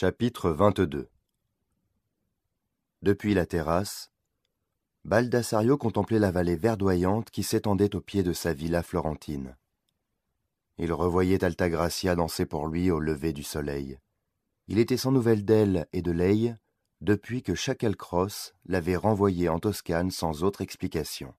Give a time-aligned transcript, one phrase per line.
[0.00, 1.08] Chapitre 22
[3.02, 4.12] Depuis la terrasse,
[5.04, 9.56] Baldassario contemplait la vallée verdoyante qui s'étendait au pied de sa villa florentine.
[10.76, 13.98] Il revoyait Altagracia danser pour lui au lever du soleil.
[14.68, 16.54] Il était sans nouvelles d'elle et de Leigh
[17.00, 21.34] depuis que Chacalcross l'avait renvoyé en Toscane sans autre explication.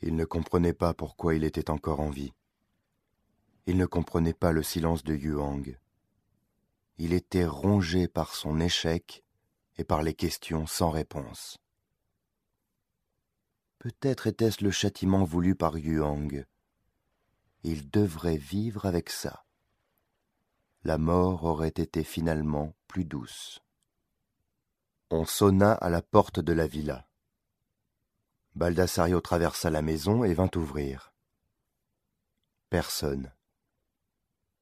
[0.00, 2.34] Il ne comprenait pas pourquoi il était encore en vie.
[3.66, 5.76] Il ne comprenait pas le silence de Yuang.
[6.98, 9.22] Il était rongé par son échec
[9.76, 11.58] et par les questions sans réponse.
[13.78, 16.46] Peut-être était-ce le châtiment voulu par Yuang.
[17.62, 19.44] Il devrait vivre avec ça.
[20.84, 23.60] La mort aurait été finalement plus douce.
[25.10, 27.06] On sonna à la porte de la villa.
[28.54, 31.12] Baldassario traversa la maison et vint ouvrir.
[32.70, 33.35] Personne.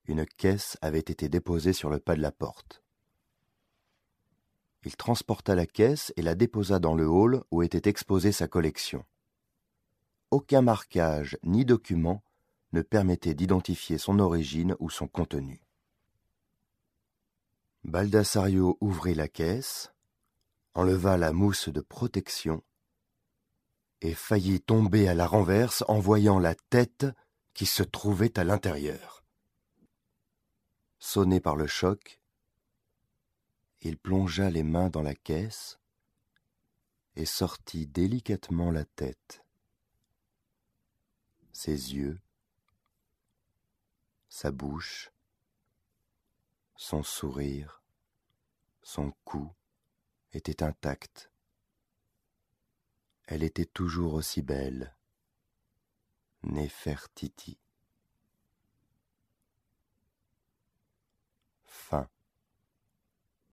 [0.06, 2.82] Une caisse avait été déposée sur le pas de la porte.
[4.84, 9.05] Il transporta la caisse et la déposa dans le hall où était exposée sa collection.
[10.30, 12.22] Aucun marquage ni document
[12.72, 15.62] ne permettait d'identifier son origine ou son contenu.
[17.84, 19.92] Baldassario ouvrit la caisse,
[20.75, 22.62] enleva la mousse de protection
[24.02, 27.06] et faillit tomber à la renverse en voyant la tête
[27.55, 29.23] qui se trouvait à l'intérieur.
[31.06, 32.19] Sonné par le choc,
[33.83, 35.78] il plongea les mains dans la caisse
[37.14, 39.44] et sortit délicatement la tête.
[41.52, 42.19] Ses yeux,
[44.30, 45.12] sa bouche,
[46.75, 47.82] son sourire,
[48.82, 49.52] son cou
[50.32, 51.30] étaient intacts.
[53.25, 54.97] Elle était toujours aussi belle,
[56.44, 57.63] Néfertiti.